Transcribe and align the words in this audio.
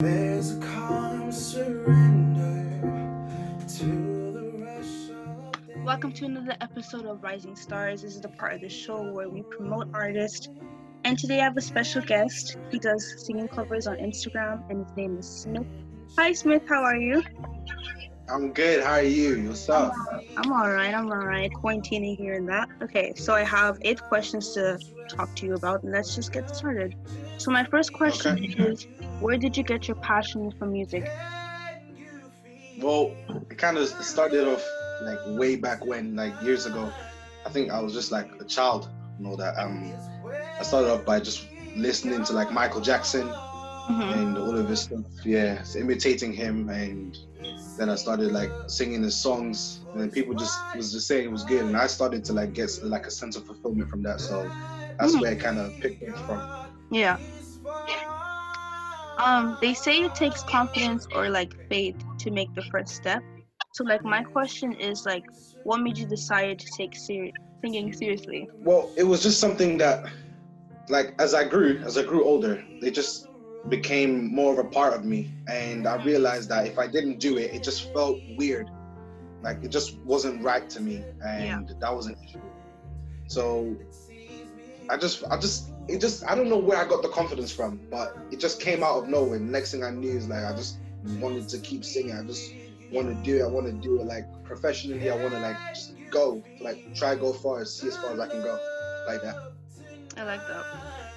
There's 0.00 0.56
a 0.56 0.60
calm 0.60 1.32
surrender 1.32 2.70
to 3.78 3.84
the 4.32 4.52
rush 4.64 5.10
of 5.10 5.84
Welcome 5.84 6.12
to 6.12 6.24
another 6.24 6.56
episode 6.60 7.04
of 7.04 7.20
Rising 7.20 7.56
Stars. 7.56 8.02
This 8.02 8.14
is 8.14 8.20
the 8.20 8.28
part 8.28 8.54
of 8.54 8.60
the 8.60 8.68
show 8.68 9.12
where 9.12 9.28
we 9.28 9.42
promote 9.42 9.88
artists. 9.92 10.50
And 11.02 11.18
today 11.18 11.40
I 11.40 11.42
have 11.42 11.56
a 11.56 11.60
special 11.60 12.00
guest. 12.00 12.58
He 12.70 12.78
does 12.78 13.26
singing 13.26 13.48
covers 13.48 13.88
on 13.88 13.96
Instagram, 13.96 14.62
and 14.70 14.86
his 14.86 14.96
name 14.96 15.18
is 15.18 15.28
Smith. 15.28 15.66
Hi, 16.16 16.32
Smith. 16.32 16.62
How 16.68 16.84
are 16.84 16.96
you? 16.96 17.20
I'm 18.30 18.52
good. 18.52 18.84
How 18.84 18.92
are 18.92 19.02
you? 19.02 19.48
What's 19.48 19.68
up? 19.68 19.92
I'm 20.36 20.52
all 20.52 20.70
right. 20.70 20.94
I'm 20.94 21.10
all 21.10 21.18
right. 21.18 21.50
Quarantining 21.50 22.16
here 22.16 22.34
and 22.34 22.48
that. 22.48 22.68
Okay, 22.82 23.14
so 23.16 23.34
I 23.34 23.42
have 23.42 23.78
eight 23.82 24.02
questions 24.02 24.52
to 24.54 24.78
talk 25.08 25.34
to 25.36 25.46
you 25.46 25.54
about, 25.54 25.82
and 25.82 25.92
let's 25.92 26.14
just 26.14 26.32
get 26.32 26.54
started. 26.54 26.94
So 27.38 27.50
my 27.50 27.64
first 27.64 27.92
question 27.92 28.32
Okay. 28.44 28.62
is, 28.70 28.86
where 29.20 29.38
did 29.38 29.56
you 29.56 29.62
get 29.62 29.88
your 29.88 29.96
passion 29.96 30.52
for 30.58 30.66
music? 30.66 31.08
Well, 32.78 33.12
it 33.50 33.56
kind 33.56 33.78
of 33.78 33.88
started 33.88 34.46
off 34.46 34.64
like 35.02 35.18
way 35.38 35.56
back 35.56 35.84
when, 35.86 36.14
like 36.14 36.34
years 36.42 36.66
ago. 36.66 36.92
I 37.46 37.50
think 37.50 37.70
I 37.70 37.80
was 37.80 37.94
just 37.94 38.12
like 38.12 38.28
a 38.40 38.44
child, 38.44 38.88
you 39.18 39.26
know 39.26 39.36
that. 39.36 39.56
Um, 39.58 39.92
I 40.58 40.62
started 40.62 40.92
off 40.92 41.04
by 41.04 41.18
just 41.20 41.48
listening 41.76 42.24
to 42.24 42.32
like 42.34 42.52
Michael 42.52 42.80
Jackson 42.80 43.26
Mhm. 43.28 44.12
and 44.18 44.38
all 44.38 44.56
of 44.56 44.68
his 44.68 44.80
stuff. 44.80 45.00
Yeah, 45.24 45.62
so 45.62 45.78
imitating 45.78 46.32
him, 46.32 46.68
and 46.68 47.16
then 47.78 47.88
I 47.88 47.94
started 47.94 48.32
like 48.32 48.52
singing 48.66 49.02
his 49.02 49.16
songs, 49.16 49.80
and 49.92 50.02
then 50.02 50.10
people 50.10 50.34
just 50.34 50.58
was 50.76 50.92
just 50.92 51.06
saying 51.06 51.24
it 51.24 51.30
was 51.30 51.44
good, 51.44 51.66
and 51.66 51.76
I 51.76 51.86
started 51.86 52.24
to 52.26 52.32
like 52.32 52.52
get 52.52 52.70
like 52.82 53.06
a 53.06 53.10
sense 53.10 53.36
of 53.36 53.46
fulfillment 53.46 53.88
from 53.88 54.02
that. 54.02 54.20
So 54.20 54.50
that's 54.98 55.14
Mhm. 55.14 55.20
where 55.20 55.32
it 55.32 55.40
kind 55.40 55.58
of 55.58 55.78
picked 55.80 56.02
up 56.02 56.18
from. 56.26 56.42
Yeah. 56.90 57.18
Um, 59.24 59.58
they 59.60 59.74
say 59.74 60.02
it 60.02 60.14
takes 60.14 60.42
confidence 60.44 61.06
or 61.14 61.28
like 61.28 61.52
faith 61.68 61.96
to 62.18 62.30
make 62.30 62.54
the 62.54 62.62
first 62.62 62.94
step. 62.94 63.22
So 63.72 63.84
like 63.84 64.04
my 64.04 64.22
question 64.22 64.72
is 64.74 65.04
like, 65.06 65.24
what 65.64 65.80
made 65.80 65.98
you 65.98 66.06
decide 66.06 66.58
to 66.58 66.66
take 66.76 66.94
ser- 66.96 67.30
singing 67.60 67.92
seriously? 67.92 68.48
Well, 68.62 68.92
it 68.96 69.02
was 69.04 69.22
just 69.22 69.40
something 69.40 69.76
that, 69.78 70.04
like, 70.88 71.14
as 71.18 71.34
I 71.34 71.44
grew, 71.44 71.80
as 71.84 71.98
I 71.98 72.02
grew 72.04 72.24
older, 72.24 72.64
they 72.80 72.90
just 72.90 73.27
became 73.68 74.34
more 74.34 74.52
of 74.52 74.58
a 74.58 74.68
part 74.68 74.94
of 74.94 75.04
me, 75.04 75.30
and 75.48 75.86
I 75.86 76.02
realized 76.04 76.48
that 76.50 76.66
if 76.66 76.78
I 76.78 76.86
didn't 76.86 77.18
do 77.18 77.36
it, 77.38 77.52
it 77.54 77.62
just 77.62 77.92
felt 77.92 78.18
weird, 78.36 78.70
like 79.42 79.62
it 79.62 79.68
just 79.68 79.98
wasn't 79.98 80.42
right 80.42 80.68
to 80.70 80.80
me, 80.80 81.04
and 81.24 81.68
that 81.80 81.94
was 81.94 82.06
an 82.06 82.16
issue. 82.24 82.40
So, 83.26 83.76
I 84.88 84.96
just, 84.96 85.24
I 85.30 85.38
just, 85.38 85.70
it 85.88 86.00
just, 86.00 86.24
I 86.24 86.34
don't 86.34 86.48
know 86.48 86.58
where 86.58 86.78
I 86.78 86.88
got 86.88 87.02
the 87.02 87.08
confidence 87.08 87.52
from, 87.52 87.80
but 87.90 88.16
it 88.30 88.40
just 88.40 88.60
came 88.60 88.82
out 88.82 89.02
of 89.02 89.08
nowhere. 89.08 89.38
Next 89.38 89.72
thing 89.72 89.84
I 89.84 89.90
knew 89.90 90.16
is 90.16 90.28
like 90.28 90.44
I 90.44 90.54
just 90.54 90.78
wanted 91.18 91.48
to 91.50 91.58
keep 91.58 91.84
singing. 91.84 92.12
I 92.12 92.22
just 92.24 92.52
want 92.90 93.08
to 93.08 93.14
do 93.22 93.38
it. 93.38 93.42
I 93.42 93.48
want 93.48 93.66
to 93.66 93.72
do 93.72 94.00
it 94.00 94.06
like 94.06 94.24
professionally. 94.44 95.10
I 95.10 95.16
want 95.16 95.32
to 95.32 95.40
like 95.40 95.56
just 95.74 95.94
go, 96.10 96.42
like 96.60 96.94
try 96.94 97.14
go 97.14 97.32
far, 97.32 97.64
see 97.64 97.88
as 97.88 97.96
far 97.96 98.12
as 98.12 98.20
I 98.20 98.28
can 98.28 98.42
go, 98.42 98.58
like 99.06 99.22
that. 99.22 99.52
I 100.16 100.24
like 100.24 100.46
that. 100.48 101.07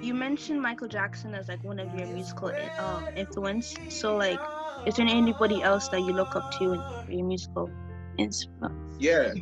You 0.00 0.14
mentioned 0.14 0.62
Michael 0.62 0.88
Jackson 0.88 1.34
as 1.34 1.48
like 1.48 1.62
one 1.64 1.78
of 1.78 1.92
your 1.98 2.06
musical 2.08 2.52
um, 2.78 3.08
influence. 3.16 3.74
So 3.88 4.16
like, 4.16 4.40
is 4.86 4.96
there 4.96 5.06
anybody 5.06 5.62
else 5.62 5.88
that 5.88 6.00
you 6.00 6.12
look 6.12 6.36
up 6.36 6.50
to 6.58 6.72
in 7.08 7.18
your 7.18 7.26
musical 7.26 7.70
influence? 8.16 8.48
Yeah, 8.98 9.32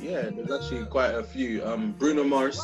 yeah. 0.00 0.30
There's 0.30 0.50
actually 0.50 0.84
quite 0.86 1.14
a 1.14 1.22
few. 1.22 1.64
Um, 1.64 1.94
Bruno 1.98 2.24
Mars, 2.24 2.60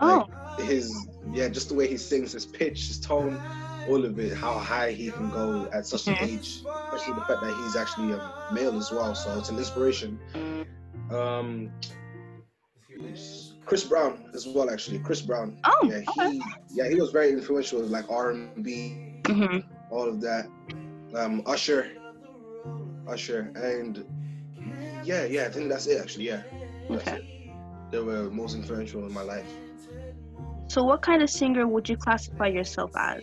Oh, 0.00 0.26
his 0.58 1.08
yeah, 1.32 1.48
just 1.48 1.68
the 1.68 1.74
way 1.74 1.86
he 1.88 1.96
sings, 1.96 2.32
his 2.32 2.46
pitch, 2.46 2.86
his 2.88 3.00
tone, 3.00 3.38
all 3.88 4.04
of 4.04 4.18
it, 4.18 4.36
how 4.36 4.54
high 4.58 4.92
he 4.92 5.10
can 5.10 5.30
go 5.30 5.68
at 5.72 5.86
such 5.86 6.06
an 6.08 6.14
Mhm. 6.14 6.22
age, 6.28 6.62
especially 6.92 7.14
the 7.14 7.24
fact 7.26 7.42
that 7.42 7.54
he's 7.64 7.76
actually 7.76 8.12
a 8.12 8.32
male 8.52 8.76
as 8.76 8.90
well. 8.92 9.14
So 9.14 9.36
it's 9.38 9.50
an 9.50 9.58
inspiration. 9.58 10.18
Um, 11.10 11.70
Chris 13.68 13.84
Brown 13.84 14.30
as 14.34 14.46
well, 14.48 14.70
actually. 14.70 14.98
Chris 15.00 15.22
Brown. 15.22 15.58
oh, 15.64 15.90
Yeah, 15.90 16.00
okay. 16.08 16.28
he 16.28 16.42
yeah 16.70 16.88
he 16.88 16.96
was 17.00 17.10
very 17.12 17.30
influential, 17.32 17.82
like 17.86 18.10
R 18.10 18.30
and 18.32 18.64
B, 18.64 18.98
hmm 19.26 19.58
all 19.90 20.08
of 20.08 20.20
that. 20.22 20.46
Um, 21.14 21.42
Usher, 21.46 21.88
Usher, 23.08 23.52
and 23.56 24.04
yeah, 25.02 25.24
yeah, 25.24 25.44
I 25.46 25.50
think 25.50 25.68
that's 25.70 25.86
it 25.86 26.00
actually. 26.00 26.26
Yeah, 26.28 26.42
that's 26.90 27.12
Okay. 27.12 27.12
it. 27.12 27.24
They 27.90 28.00
were 28.00 28.30
most 28.30 28.54
influential 28.56 29.04
in 29.06 29.12
my 29.12 29.22
life. 29.22 29.50
So 30.68 30.84
what 30.84 31.02
kind 31.02 31.22
of 31.22 31.30
singer 31.30 31.66
would 31.66 31.88
you 31.88 31.96
classify 31.96 32.46
yourself 32.48 32.92
as? 32.96 33.22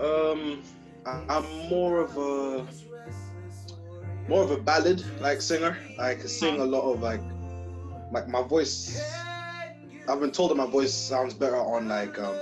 Um, 0.00 0.62
I, 1.06 1.22
I'm 1.28 1.68
more 1.68 2.00
of 2.00 2.16
a 2.16 2.66
more 4.28 4.42
of 4.42 4.50
a 4.50 4.56
ballad 4.58 5.02
like 5.20 5.40
singer. 5.40 5.76
I 5.98 6.14
can 6.14 6.28
sing 6.28 6.60
a 6.60 6.64
lot 6.64 6.82
of 6.92 7.00
like 7.02 7.22
like 8.12 8.28
my 8.28 8.42
voice. 8.42 9.00
I've 10.08 10.20
been 10.20 10.32
told 10.32 10.50
that 10.50 10.56
my 10.56 10.66
voice 10.66 10.92
sounds 10.92 11.34
better 11.34 11.56
on 11.56 11.88
like 11.88 12.18
um, 12.18 12.34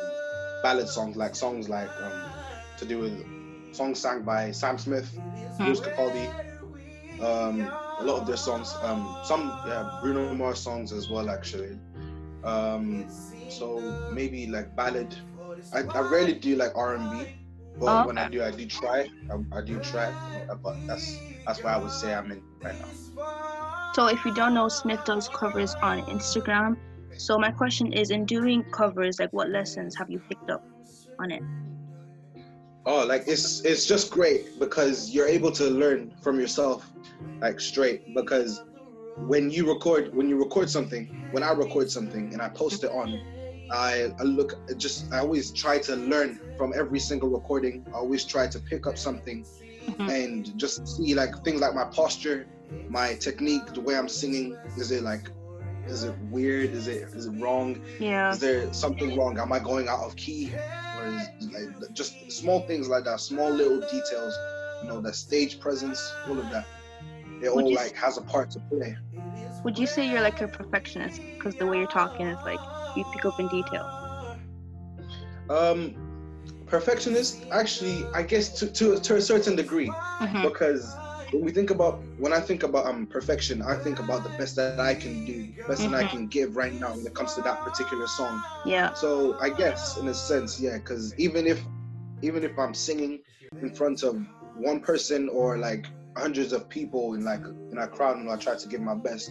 ballad 0.63 0.89
songs, 0.89 1.17
like 1.17 1.35
songs 1.35 1.69
like 1.69 1.91
um, 2.03 2.13
to 2.79 2.85
do 2.85 2.99
with 2.99 3.25
songs 3.73 3.99
sang 4.01 4.23
by 4.23 4.51
Sam 4.51 4.79
Smith, 4.79 5.19
Lewis 5.61 5.81
Capaldi. 5.81 6.29
Um, 7.21 7.71
a 8.01 8.05
lot 8.05 8.21
of 8.21 8.27
their 8.27 8.39
songs, 8.39 8.75
um, 8.83 9.15
some 9.25 9.49
yeah, 9.67 9.89
Bruno 10.03 10.35
Mars 10.35 10.59
songs 10.59 10.93
as 10.93 11.09
well 11.11 11.29
actually. 11.29 11.79
Um, 12.45 13.07
so 13.49 13.81
maybe 14.11 14.47
like 14.47 14.75
ballad. 14.75 15.15
I, 15.73 15.81
I 15.81 16.01
rarely 16.01 16.35
do 16.35 16.57
like 16.57 16.73
R 16.77 16.95
and 16.95 17.11
B, 17.11 17.27
but 17.79 17.87
Oh, 17.87 18.07
when 18.07 18.19
I 18.19 18.29
do, 18.29 18.43
I 18.43 18.51
do 18.51 18.67
try. 18.67 19.09
I, 19.31 19.59
I 19.59 19.61
do 19.61 19.79
try, 19.81 20.11
but 20.63 20.77
that's 20.87 21.17
that's 21.47 21.63
why 21.63 21.75
I 21.75 21.77
would 21.79 21.91
say 21.93 22.15
I'm 22.15 22.31
in 22.33 22.43
right 22.63 22.79
now. 22.79 22.89
So 23.95 24.07
if 24.07 24.25
you 24.25 24.33
don't 24.35 24.55
know, 24.55 24.69
Smith 24.69 25.05
does 25.05 25.29
covers 25.29 25.75
on 25.83 26.03
Instagram. 26.07 26.77
So 27.17 27.39
my 27.39 27.51
question 27.51 27.93
is, 27.93 28.11
in 28.11 28.25
doing 28.25 28.65
covers, 28.73 29.19
like 29.19 29.33
what 29.33 29.51
lessons 29.51 29.97
have 29.97 30.09
you 30.11 30.21
picked 30.29 30.49
up 30.49 30.65
on 31.19 31.31
it? 31.31 31.43
Oh, 32.87 33.05
like 33.05 33.25
it's 33.27 33.63
it's 33.65 33.85
just 33.87 34.11
great 34.11 34.59
because 34.59 35.11
you're 35.11 35.27
able 35.27 35.53
to 35.53 35.65
learn 35.65 36.15
from 36.23 36.41
yourself, 36.41 36.91
like 37.41 37.61
straight. 37.61 38.15
Because 38.15 38.63
when 39.27 39.51
you 39.51 39.69
record, 39.69 40.15
when 40.15 40.29
you 40.29 40.39
record 40.39 40.71
something, 40.71 41.29
when 41.33 41.43
I 41.43 41.51
record 41.51 41.91
something 41.91 42.33
and 42.33 42.41
I 42.41 42.49
post 42.49 42.85
it 42.85 42.91
on, 42.91 43.21
I, 43.71 44.13
I 44.19 44.23
look 44.23 44.55
just 44.79 45.13
I 45.13 45.19
always 45.19 45.51
try 45.53 45.79
to 45.79 45.97
learn 45.97 46.41
from 46.57 46.73
every 46.75 47.01
single 47.01 47.29
recording. 47.29 47.85
I 47.89 47.99
always 47.99 48.25
try 48.25 48.47
to 48.47 48.59
pick 48.59 48.87
up 48.87 48.97
something 48.97 49.45
Mhm. 49.89 50.11
and 50.11 50.59
just 50.59 50.87
see 50.87 51.15
like 51.15 51.33
things 51.45 51.61
like 51.61 51.75
my 51.75 51.85
posture, 51.85 52.47
my 52.89 53.15
technique, 53.15 53.67
the 53.75 53.81
way 53.81 53.97
I'm 53.97 54.09
singing. 54.09 54.57
Is 54.77 54.91
it 54.91 55.03
like, 55.03 55.29
is 55.87 56.05
it 56.05 56.15
weird? 56.31 56.71
Is 56.71 56.87
it 56.89 57.03
is 57.15 57.27
it 57.27 57.31
wrong? 57.41 57.83
Yeah. 57.99 58.33
Is 58.33 58.39
there 58.39 58.73
something 58.73 59.17
wrong? 59.17 59.39
Am 59.39 59.53
I 59.53 59.59
going 59.59 59.89
out 59.89 60.01
of 60.01 60.17
key? 60.17 60.53
Or 60.99 61.07
is 61.07 61.51
like 61.53 61.93
just 61.93 62.31
small 62.31 62.61
things 62.61 62.89
like 62.89 63.05
that, 63.05 63.21
small 63.21 63.51
little 63.51 63.81
details, 63.81 64.35
you 64.83 64.89
know, 64.89 65.01
the 65.01 65.13
stage 65.13 65.61
presence, 65.61 66.13
all 66.29 66.39
of 66.39 66.51
that. 66.51 66.67
It 67.43 67.55
Would 67.55 67.65
all 67.65 67.75
like 67.75 67.95
has 67.95 68.19
a 68.19 68.23
part 68.23 68.51
to 68.53 68.61
play. 68.71 68.97
Would 69.65 69.79
you 69.79 69.87
say 69.87 70.09
you're 70.09 70.21
like 70.21 70.41
a 70.41 70.49
perfectionist? 70.49 71.21
Because 71.35 71.55
the 71.57 71.67
way 71.67 71.79
you're 71.79 71.87
talking 71.87 72.27
is 72.27 72.39
like 72.45 72.61
you 72.97 73.05
pick 73.13 73.25
up 73.25 73.41
in 73.41 73.49
detail. 73.49 74.39
Um 75.49 75.95
perfectionist, 76.67 77.47
actually, 77.51 78.05
I 78.15 78.23
guess 78.23 78.51
to, 78.61 78.67
to, 78.69 79.01
to 79.01 79.17
a 79.17 79.21
certain 79.21 79.57
degree. 79.57 79.89
Mhm. 80.21 80.43
Because 80.45 80.95
when 81.33 81.45
we 81.45 81.53
think 81.53 81.71
about 81.71 82.01
when 82.19 82.33
I 82.33 82.41
think 82.41 82.63
about 82.63 82.87
um 82.87 83.07
perfection, 83.07 83.63
I 83.63 83.75
think 83.77 83.99
about 83.99 84.23
the 84.23 84.31
best 84.31 84.57
that 84.57 84.81
I 84.81 84.95
can 84.95 85.25
do, 85.25 85.47
best 85.69 85.89
that 85.91 85.95
I 85.95 86.05
Mhm. 86.05 86.11
can 86.11 86.27
give 86.27 86.57
right 86.57 86.75
now 86.75 86.95
when 86.97 87.07
it 87.07 87.15
comes 87.15 87.35
to 87.35 87.43
that 87.43 87.63
particular 87.65 88.07
song. 88.07 88.43
Yeah. 88.65 88.93
So 88.95 89.37
I 89.41 89.51
guess 89.51 89.97
in 89.99 90.09
a 90.09 90.15
sense, 90.15 90.61
yeah, 90.61 90.79
because 90.79 91.15
even 91.19 91.47
if 91.47 91.65
even 92.23 92.45
if 92.45 92.59
I'm 92.59 92.75
singing 92.75 93.21
in 93.63 93.71
front 93.75 94.03
of 94.03 94.17
one 94.57 94.81
person 94.81 95.29
or 95.29 95.57
like 95.57 95.87
hundreds 96.17 96.53
of 96.53 96.69
people 96.69 97.15
in 97.15 97.25
like 97.25 97.43
in 97.71 97.79
a 97.79 97.87
crowd, 97.87 98.19
know, 98.19 98.33
I 98.33 98.37
try 98.37 98.57
to 98.57 98.69
give 98.69 98.81
my 98.81 98.95
best 98.95 99.31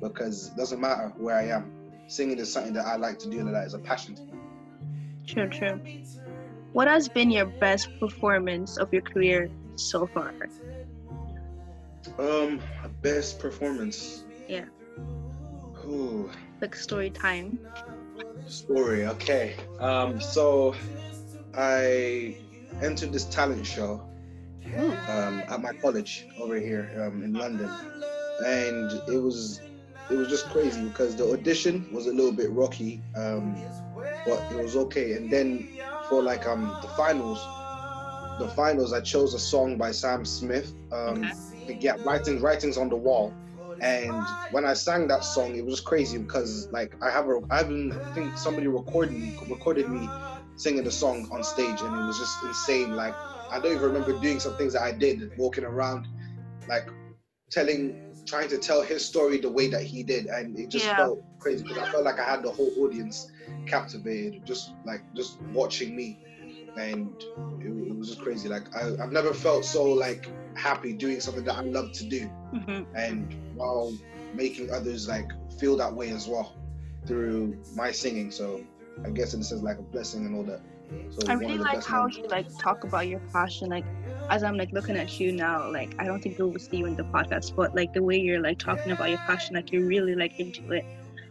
because 0.00 0.48
it 0.48 0.56
doesn't 0.56 0.80
matter 0.80 1.12
where 1.18 1.36
I 1.36 1.48
am. 1.48 1.70
Singing 2.06 2.38
is 2.38 2.52
something 2.52 2.72
that 2.72 2.86
I 2.86 2.96
like 2.96 3.18
to 3.20 3.28
do, 3.28 3.40
and 3.40 3.54
that 3.54 3.66
is 3.66 3.74
a 3.74 3.78
passion. 3.78 4.16
True. 5.26 5.48
True. 5.48 5.80
What 6.72 6.88
has 6.88 7.08
been 7.08 7.30
your 7.30 7.46
best 7.46 7.88
performance 8.00 8.78
of 8.78 8.92
your 8.92 9.02
career 9.02 9.50
so 9.76 10.06
far? 10.06 10.32
Um, 12.18 12.60
best 13.02 13.38
performance. 13.38 14.24
Yeah. 14.48 14.64
Ooh, 15.86 16.30
Like 16.60 16.74
story 16.74 17.10
time. 17.10 17.58
story. 18.46 19.06
Okay. 19.06 19.56
Um, 19.78 20.20
so 20.20 20.74
I 21.56 22.36
entered 22.82 23.12
this 23.12 23.24
talent 23.24 23.66
show 23.66 24.02
um, 25.08 25.42
at 25.48 25.60
my 25.62 25.72
college 25.82 26.26
over 26.38 26.56
here 26.56 26.90
um, 27.06 27.22
in 27.22 27.32
London, 27.32 27.70
and 28.44 28.90
it 29.08 29.18
was 29.18 29.60
it 30.10 30.14
was 30.14 30.28
just 30.28 30.46
crazy 30.50 30.82
because 30.88 31.14
the 31.16 31.24
audition 31.32 31.88
was 31.92 32.06
a 32.06 32.12
little 32.12 32.32
bit 32.32 32.50
rocky, 32.50 33.00
um, 33.16 33.54
but 34.26 34.40
it 34.52 34.62
was 34.62 34.76
okay. 34.76 35.12
And 35.12 35.30
then 35.30 35.68
for 36.08 36.22
like 36.22 36.46
um 36.46 36.62
the 36.82 36.88
finals, 36.88 37.38
the 38.38 38.48
finals, 38.54 38.92
I 38.92 39.00
chose 39.00 39.34
a 39.34 39.38
song 39.38 39.76
by 39.76 39.90
Sam 39.92 40.24
Smith. 40.24 40.72
Um, 40.92 41.30
Yeah, 41.80 41.96
writing 42.04 42.40
writings 42.40 42.76
on 42.76 42.88
the 42.88 42.96
wall. 42.96 43.34
And 43.80 44.12
when 44.52 44.64
I 44.66 44.74
sang 44.74 45.08
that 45.08 45.24
song, 45.24 45.56
it 45.56 45.64
was 45.64 45.80
crazy 45.80 46.18
because 46.18 46.68
like 46.70 46.94
I 47.02 47.10
have 47.10 47.26
a 47.26 47.40
I 47.50 47.58
haven't 47.58 47.92
I 47.92 48.14
think 48.14 48.36
somebody 48.36 48.66
recorded 48.66 49.12
me 49.12 49.32
recorded 49.48 49.88
me 49.88 50.08
singing 50.56 50.84
the 50.84 50.90
song 50.90 51.26
on 51.32 51.42
stage 51.42 51.80
and 51.80 51.94
it 51.94 52.06
was 52.06 52.18
just 52.18 52.42
insane. 52.44 52.94
Like 52.94 53.14
I 53.50 53.58
don't 53.58 53.72
even 53.72 53.82
remember 53.82 54.18
doing 54.18 54.38
some 54.38 54.54
things 54.56 54.74
that 54.74 54.82
I 54.82 54.92
did, 54.92 55.30
walking 55.36 55.64
around, 55.64 56.06
like 56.68 56.88
telling 57.50 58.14
trying 58.26 58.48
to 58.48 58.58
tell 58.58 58.82
his 58.82 59.04
story 59.04 59.38
the 59.38 59.50
way 59.50 59.68
that 59.68 59.82
he 59.82 60.02
did 60.02 60.26
and 60.26 60.58
it 60.58 60.68
just 60.68 60.86
Yeah. 60.86 60.96
felt 60.96 61.22
crazy 61.38 61.62
because 61.62 61.78
I 61.78 61.90
felt 61.90 62.04
like 62.04 62.20
I 62.20 62.24
had 62.24 62.42
the 62.42 62.50
whole 62.50 62.72
audience 62.78 63.30
captivated, 63.66 64.44
just 64.44 64.72
like 64.84 65.02
just 65.14 65.40
watching 65.52 65.96
me. 65.96 66.18
And 66.76 67.14
it, 67.60 67.88
it 67.88 67.96
was 67.96 68.08
just 68.08 68.20
crazy. 68.20 68.48
Like 68.48 68.74
I, 68.74 68.90
I've 69.02 69.12
never 69.12 69.32
felt 69.34 69.64
so 69.64 69.84
like 69.84 70.28
happy 70.54 70.92
doing 70.92 71.20
something 71.20 71.44
that 71.44 71.56
I 71.56 71.62
love 71.62 71.92
to 71.92 72.04
do 72.08 72.30
Mhm. 72.54 72.86
and 72.94 73.34
while 73.54 73.92
making 74.34 74.70
others 74.70 75.08
like 75.08 75.30
feel 75.58 75.76
that 75.76 75.92
way 75.94 76.10
as 76.10 76.26
well 76.28 76.54
through 77.06 77.56
my 77.74 77.90
singing. 77.90 78.30
So 78.30 78.60
I 79.04 79.10
guess 79.10 79.34
in 79.34 79.40
a 79.40 79.44
sense 79.44 79.62
like 79.62 79.78
a 79.78 79.82
blessing 79.82 80.26
and 80.26 80.34
all 80.36 80.44
that. 80.44 80.60
So 81.10 81.28
I 81.28 81.34
really 81.34 81.56
like 81.58 81.84
how 81.84 82.06
you 82.08 82.26
like 82.28 82.46
talk 82.58 82.82
about 82.84 83.06
your 83.06 83.20
passion. 83.32 83.68
Like 83.68 83.84
as 84.28 84.42
I'm 84.42 84.56
like 84.56 84.72
looking 84.72 84.96
at 84.96 85.20
you 85.20 85.32
now, 85.32 85.70
like 85.70 85.94
I 85.98 86.04
don't 86.04 86.20
think 86.20 86.36
they 86.36 86.42
will 86.42 86.58
see 86.58 86.78
you 86.78 86.86
in 86.86 86.96
the 86.96 87.04
podcast, 87.04 87.54
but 87.54 87.74
like 87.76 87.92
the 87.92 88.02
way 88.02 88.18
you're 88.18 88.40
like 88.40 88.58
talking 88.58 88.90
about 88.92 89.08
your 89.08 89.18
passion, 89.18 89.54
like 89.54 89.70
you're 89.72 89.86
really 89.86 90.14
like 90.16 90.38
into 90.40 90.72
it. 90.72 90.84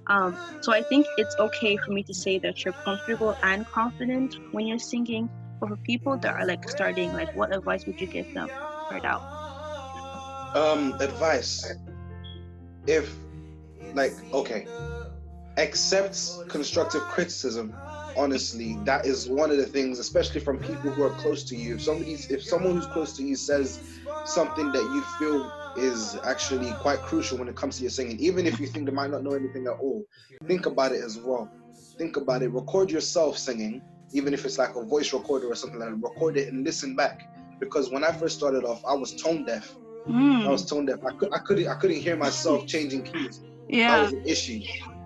Um, 0.10 0.36
so 0.62 0.74
I 0.74 0.82
think 0.84 1.06
it's 1.18 1.36
okay 1.40 1.78
for 1.78 1.92
me 1.94 2.04
to 2.04 2.14
say 2.14 2.40
that 2.40 2.66
you're 2.66 2.74
comfortable 2.74 3.36
and 3.44 3.66
confident 3.68 4.36
when 4.52 4.66
you're 4.66 4.80
singing. 4.80 5.30
But 5.60 5.70
for 5.70 5.76
people 5.78 6.18
that 6.18 6.34
are 6.34 6.46
like 6.46 6.68
starting, 6.70 7.14
like 7.14 7.30
what 7.36 7.56
advice 7.56 7.86
would 7.86 8.02
you 8.02 8.08
give 8.08 8.26
them 8.34 8.50
right 8.92 9.06
out? 9.06 9.24
Um, 10.56 10.96
advice. 11.00 11.72
If, 12.88 13.16
like, 13.94 14.14
okay, 14.34 14.68
accept 15.58 16.50
constructive 16.50 17.02
criticism. 17.04 17.74
Honestly, 18.18 18.78
that 18.86 19.06
is 19.06 19.28
one 19.30 19.52
of 19.52 19.58
the 19.58 19.66
things, 19.66 20.00
especially 20.00 20.42
from 20.42 20.58
people 20.60 20.92
who 20.92 21.04
are 21.04 21.10
close 21.12 21.44
to 21.46 21.56
you. 21.56 21.76
If 21.76 21.82
somebody's, 21.84 22.30
if 22.30 22.44
someone 22.44 22.76
who's 22.76 22.88
close 22.88 23.16
to 23.18 23.24
you 23.24 23.36
says 23.36 23.80
something 24.26 24.72
that 24.72 24.84
you 24.84 25.02
feel 25.18 25.52
is 25.78 26.18
actually 26.26 26.72
quite 26.82 27.02
crucial 27.02 27.38
when 27.38 27.48
it 27.48 27.56
comes 27.56 27.78
to 27.78 27.84
your 27.84 27.92
singing, 27.92 28.20
even 28.20 28.46
if 28.46 28.60
you 28.60 28.68
think 28.68 28.86
they 28.86 28.92
might 28.92 29.12
not 29.12 29.24
know 29.24 29.34
anything 29.34 29.66
at 29.68 29.80
all, 29.80 30.06
think 30.48 30.66
about 30.66 30.92
it 30.92 31.04
as 31.04 31.18
well. 31.20 31.50
Think 31.98 32.18
about 32.18 32.42
it. 32.42 32.50
Record 32.50 32.92
yourself 32.92 33.38
singing, 33.38 33.82
even 34.14 34.34
if 34.34 34.46
it's 34.46 34.58
like 34.58 34.76
a 34.76 34.84
voice 34.84 35.14
recorder 35.14 35.48
or 35.48 35.56
something 35.56 35.80
like 35.80 35.90
that. 35.90 35.96
Record 35.96 36.38
it 36.38 36.52
and 36.52 36.66
listen 36.66 36.96
back. 36.96 37.22
Because 37.60 37.92
when 37.92 38.04
I 38.04 38.12
first 38.12 38.38
started 38.38 38.64
off, 38.64 38.82
I 38.88 38.94
was 38.94 39.22
tone 39.22 39.46
deaf. 39.46 39.76
I 40.08 40.12
Mm, 40.12 40.48
was 40.50 40.66
tone 40.66 40.86
deaf. 40.86 41.00
I, 41.06 41.12
could, 41.12 41.34
I 41.34 41.40
couldn't 41.40 41.68
I 41.68 41.76
couldn't 41.76 41.98
hear 41.98 42.16
myself 42.16 42.66
changing 42.66 43.04
keys. 43.04 43.42
Yeah, 43.68 43.88
That 43.96 44.02
was 44.02 44.14
an 44.14 44.24
issue. 44.26 44.62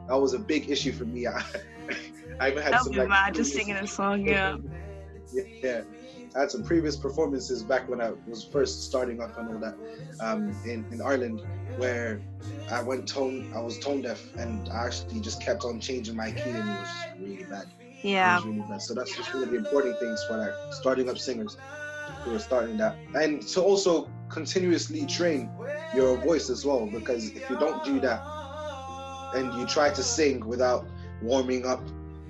That 0.08 0.16
was 0.18 0.34
a 0.34 0.40
big 0.40 0.70
issue 0.70 0.92
for 0.92 1.06
me. 1.06 1.28
I, 1.28 1.44
I 2.44 2.52
even 2.52 2.64
had 2.64 2.74
that'd 2.74 2.84
some 2.84 2.94
be 2.94 3.00
like 3.00 3.10
mad 3.10 3.34
just 3.34 3.54
previous- 3.54 3.68
singing 3.68 3.84
a 3.84 3.88
song. 3.88 4.26
Yeah. 4.28 4.58
yeah. 5.62 5.82
I 6.36 6.40
had 6.42 6.52
some 6.52 6.64
previous 6.64 6.96
performances 6.96 7.62
back 7.62 7.88
when 7.88 8.02
I 8.02 8.12
was 8.28 8.44
first 8.44 8.84
starting 8.90 9.22
up 9.22 9.38
and 9.38 9.50
all 9.54 9.60
that 9.60 9.76
um, 10.20 10.50
in, 10.66 10.84
in 10.92 11.00
Ireland 11.02 11.42
where 11.78 12.22
I 12.72 12.82
went 12.82 13.08
tone 13.08 13.52
I 13.56 13.62
was 13.62 13.78
tone 13.80 14.02
deaf 14.02 14.20
and 14.38 14.68
I 14.70 14.86
actually 14.88 15.20
just 15.22 15.42
kept 15.42 15.64
on 15.64 15.80
changing 15.80 16.16
my 16.16 16.32
key 16.32 16.50
and 16.50 16.58
it 16.58 16.80
was 16.82 16.90
just 16.90 17.20
really 17.20 17.44
bad. 17.44 17.68
It 17.80 18.10
Yeah. 18.10 18.38
was 18.38 18.46
really 18.46 18.60
bad. 18.68 18.82
So 18.82 18.94
that's 18.96 19.16
just 19.16 19.32
one 19.34 19.44
of 19.44 19.52
the 19.52 19.58
important 19.58 20.00
things 20.00 20.24
for 20.28 20.38
like 20.38 20.54
starting 20.72 21.08
up 21.08 21.18
singers 21.20 21.56
who 22.24 22.36
are 22.36 22.40
starting 22.40 22.78
that. 22.78 22.98
And 23.16 23.42
to 23.50 23.62
also 23.62 24.10
continuously 24.30 25.06
train 25.06 25.50
your 25.96 26.18
voice 26.18 26.50
as 26.50 26.66
well, 26.66 26.88
because 26.88 27.30
if 27.30 27.48
you 27.50 27.58
don't 27.60 27.84
do 27.86 28.00
that 28.02 28.22
and 29.36 29.54
you 29.54 29.66
try 29.68 29.92
to 29.92 30.04
sing 30.04 30.46
without 30.46 30.88
warming 31.22 31.66
up 31.68 31.82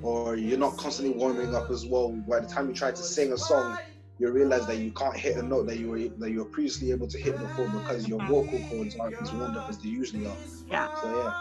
or 0.04 0.36
you're 0.36 0.60
not 0.60 0.78
constantly 0.78 1.18
warming 1.18 1.56
up 1.56 1.72
as 1.72 1.86
well, 1.86 2.12
by 2.28 2.40
the 2.40 2.48
time 2.48 2.68
you 2.68 2.76
try 2.76 2.92
to 2.92 3.04
sing 3.04 3.32
a 3.32 3.38
song, 3.38 3.78
you 4.20 4.30
realize 4.30 4.68
that 4.68 4.78
you 4.78 4.92
can't 4.92 5.16
hit 5.16 5.38
a 5.38 5.42
note 5.42 5.66
that 5.68 5.80
you 5.80 5.90
were 5.90 5.98
that 5.98 6.30
you 6.30 6.40
were 6.40 6.46
previously 6.46 6.92
able 6.92 7.08
to 7.08 7.18
hit 7.18 7.38
before 7.38 7.68
because 7.70 8.08
your 8.08 8.20
vocal 8.28 8.60
cords 8.70 8.96
aren't 8.98 9.20
as 9.22 9.32
warmed 9.34 9.58
up 9.58 9.70
as 9.70 9.78
they 9.80 9.90
usually 9.90 10.28
are. 10.28 10.36
Yeah. 10.70 10.94
So 11.02 11.10
yeah. 11.10 11.34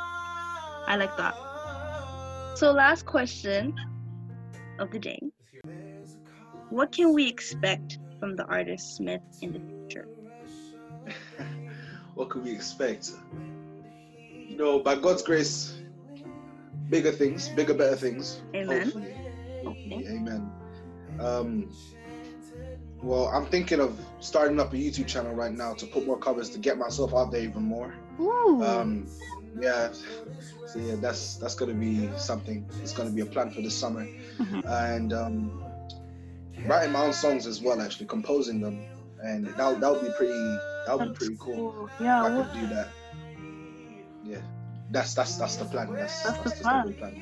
I 0.86 0.96
like 0.96 1.16
that. 1.16 1.34
So, 2.54 2.70
last 2.70 3.06
question 3.06 3.74
of 4.78 4.90
the 4.90 4.98
day 4.98 5.18
What 6.70 6.92
can 6.92 7.12
we 7.12 7.28
expect 7.28 7.98
from 8.20 8.36
the 8.36 8.44
artist 8.44 8.96
Smith 8.96 9.22
in 9.40 9.52
the 9.52 9.60
future? 9.60 10.08
what 12.14 12.30
can 12.30 12.44
we 12.44 12.52
expect? 12.52 13.12
You 14.48 14.56
know, 14.56 14.78
by 14.78 14.94
God's 14.96 15.22
grace, 15.22 15.81
bigger 16.92 17.10
things, 17.10 17.48
bigger, 17.48 17.74
better 17.74 17.96
things. 17.96 18.40
Amen. 18.54 18.82
Hopefully. 18.82 19.14
Okay. 19.66 20.06
Amen. 20.10 20.50
Um, 21.18 21.72
well, 23.02 23.26
I'm 23.28 23.46
thinking 23.46 23.80
of 23.80 23.98
starting 24.20 24.60
up 24.60 24.72
a 24.72 24.76
YouTube 24.76 25.08
channel 25.08 25.34
right 25.34 25.50
now 25.52 25.72
to 25.74 25.86
put 25.86 26.06
more 26.06 26.18
covers 26.18 26.50
to 26.50 26.58
get 26.58 26.78
myself 26.78 27.14
out 27.14 27.32
there 27.32 27.40
even 27.40 27.62
more. 27.62 27.94
Ooh. 28.20 28.62
Um, 28.62 29.08
yeah. 29.58 29.90
So 29.92 30.78
yeah, 30.78 30.94
that's 31.00 31.36
that's 31.36 31.54
gonna 31.54 31.74
be 31.74 32.08
something. 32.16 32.68
It's 32.82 32.92
gonna 32.92 33.10
be 33.10 33.22
a 33.22 33.26
plan 33.26 33.50
for 33.50 33.60
this 33.62 33.74
summer, 33.74 34.06
Mhm. 34.38 34.64
and 34.66 35.12
um, 35.12 35.64
writing 36.66 36.92
my 36.92 37.06
own 37.06 37.12
songs 37.12 37.46
as 37.46 37.60
well. 37.60 37.80
Actually, 37.80 38.06
composing 38.06 38.60
them, 38.60 38.84
and 39.22 39.46
that 39.46 39.80
that 39.80 39.90
would 39.90 40.02
be 40.02 40.12
pretty. 40.16 40.32
That 40.86 40.98
would 40.98 41.12
be 41.12 41.14
pretty 41.18 41.36
cool. 41.38 41.72
cool. 41.72 41.86
if 41.86 42.00
Yeah. 42.00 42.22
I 42.24 42.28
could 42.30 42.52
do 42.60 42.66
that. 42.74 42.88
Yeah, 44.24 44.38
that's 44.92 45.14
that's 45.14 45.36
that's 45.36 45.56
the 45.56 45.64
plan. 45.64 45.92
That's 45.94 46.22
That's 46.22 46.42
the 46.42 46.50
just 46.50 46.62
gonna 46.62 46.92
plan. 46.92 47.14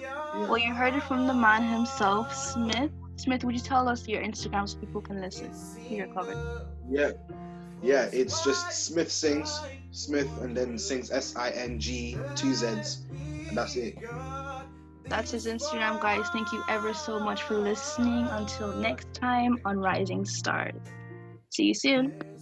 Yeah. 0.00 0.48
well, 0.48 0.58
you 0.58 0.74
heard 0.74 0.94
it 0.94 1.02
from 1.02 1.26
the 1.26 1.34
man 1.34 1.62
himself, 1.62 2.34
Smith. 2.34 2.90
Smith, 3.16 3.44
would 3.44 3.54
you 3.54 3.60
tell 3.60 3.88
us 3.88 4.06
your 4.06 4.22
Instagram 4.22 4.68
so 4.68 4.78
people 4.78 5.00
can 5.00 5.20
listen 5.20 5.50
to 5.88 5.94
your 5.94 6.08
cover? 6.08 6.66
Yeah, 6.88 7.12
yeah. 7.82 8.08
It's 8.12 8.44
just 8.44 8.86
Smith 8.86 9.10
sings 9.10 9.60
Smith 9.92 10.28
and 10.42 10.56
then 10.56 10.78
sings 10.78 11.10
S 11.10 11.36
I 11.36 11.50
N 11.50 11.78
G 11.80 12.18
two 12.34 12.52
Z's, 12.54 13.06
and 13.48 13.56
that's 13.56 13.76
it. 13.76 13.96
That's 15.06 15.30
his 15.30 15.46
Instagram, 15.46 16.00
guys. 16.00 16.26
Thank 16.32 16.50
you 16.52 16.62
ever 16.68 16.94
so 16.94 17.20
much 17.20 17.42
for 17.42 17.56
listening. 17.56 18.26
Until 18.26 18.74
next 18.74 19.12
time 19.14 19.58
on 19.64 19.78
Rising 19.78 20.24
Stars. 20.24 20.80
See 21.50 21.64
you 21.64 21.74
soon. 21.74 22.33